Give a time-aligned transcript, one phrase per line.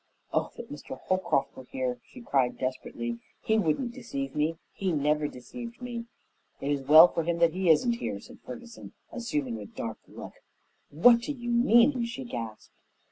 [0.33, 0.99] "Oh, that Mr.
[0.99, 3.19] Holcroft were here!" she cried desperately.
[3.39, 6.05] "He wouldn't deceive me; he never deceived me."
[6.59, 10.33] "It is well for him that he isn't here," said Ferguson, assuming a dark look.
[10.89, 12.71] "What do you mean?" she gasped.